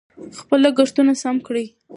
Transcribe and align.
خپل 0.39 0.59
لګښتونه 0.65 1.11
سم 1.21 1.35
کړئ. 1.47 1.65